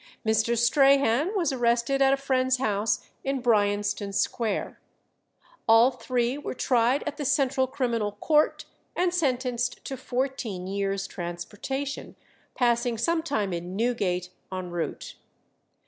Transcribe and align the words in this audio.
Mr. 0.25 0.57
Strahan 0.57 1.31
was 1.37 1.51
arrested 1.53 2.01
at 2.01 2.11
a 2.11 2.17
friend's 2.17 2.57
house 2.57 3.07
in 3.23 3.39
Bryanston 3.39 4.11
Square. 4.13 4.81
All 5.67 5.91
three 5.91 6.39
were 6.39 6.55
tried 6.55 7.03
at 7.05 7.17
the 7.17 7.23
Central 7.23 7.67
Criminal 7.67 8.13
Court, 8.13 8.65
and 8.95 9.13
sentenced 9.13 9.85
to 9.85 9.95
fourteen 9.95 10.65
years' 10.65 11.05
transportation, 11.05 12.15
passing 12.55 12.97
some 12.97 13.21
time 13.21 13.53
in 13.53 13.75
Newgate 13.75 14.31
en 14.51 14.71
route. 14.71 15.17